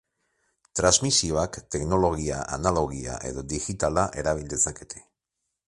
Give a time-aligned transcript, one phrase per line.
[0.79, 5.07] Transmisioak teknologia analogia edo digitala erabil dezakete.